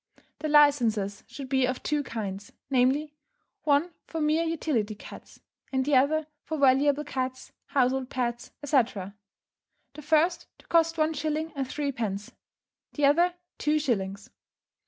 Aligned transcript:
The 0.39 0.49
licences 0.49 1.23
should 1.27 1.47
be 1.47 1.67
of 1.67 1.83
two 1.83 2.01
kinds, 2.01 2.51
namely: 2.71 3.13
one 3.65 3.91
for 4.07 4.19
mere 4.19 4.41
utility 4.43 4.95
cats, 4.95 5.41
and 5.71 5.85
the 5.85 5.95
other 5.95 6.25
for 6.43 6.57
valuable 6.57 7.03
cats, 7.03 7.51
household 7.67 8.09
pets, 8.09 8.49
etc. 8.63 9.13
The 9.93 10.01
first 10.01 10.47
to 10.57 10.65
cost 10.65 10.97
one 10.97 11.13
shilling 11.13 11.53
and 11.55 11.67
threepence, 11.67 12.31
the 12.93 13.05
other 13.05 13.35
two 13.59 13.77
shillings. 13.77 14.31